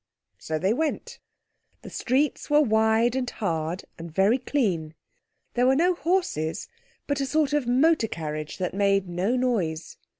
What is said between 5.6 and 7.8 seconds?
were no horses, but a sort of